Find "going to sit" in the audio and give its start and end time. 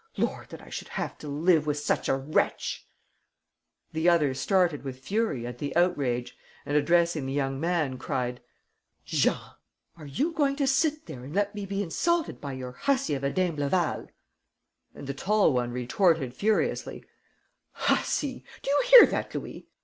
10.33-11.05